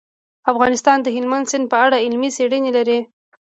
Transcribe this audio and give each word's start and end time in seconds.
افغانستان 0.51 0.97
د 1.01 1.07
هلمند 1.15 1.49
سیند 1.51 1.65
په 1.71 1.77
اړه 1.85 1.97
علمي 2.05 2.29
څېړنې 2.37 2.71
لري. 2.77 2.99